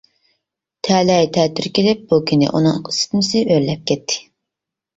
تەلەي 0.87 1.29
تەتۈر 1.35 1.67
كېلىپ، 1.79 2.01
بۇ 2.13 2.19
كۈنى 2.33 2.49
ئۇنىڭ 2.49 2.81
ئىسسىتمىسى 2.81 3.45
ئۆرلەپ 3.47 3.87
كەتتى. 3.93 4.21